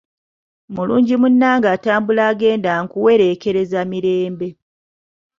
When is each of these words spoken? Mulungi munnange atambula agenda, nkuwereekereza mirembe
Mulungi 0.75 1.15
munnange 1.21 1.67
atambula 1.75 2.21
agenda, 2.31 2.71
nkuwereekereza 2.83 3.79
mirembe 3.91 4.47